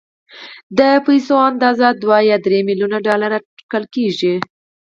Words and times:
د 0.77 0.79
پيسو 1.05 1.35
اندازه 1.49 1.87
دوه 2.01 2.17
يا 2.29 2.37
درې 2.45 2.59
ميليونه 2.69 2.97
ډالر 3.07 3.31
اټکل 3.37 3.83
کېږي. 3.95 4.35